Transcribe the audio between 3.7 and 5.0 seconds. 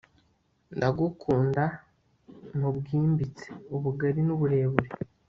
ubugari n'uburebure